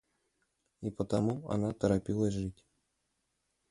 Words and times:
и 0.81 0.89
потому 0.89 1.47
она 1.51 1.73
торопилась 1.73 2.33
жить 2.33 2.65